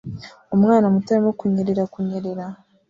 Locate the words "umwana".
0.55-0.85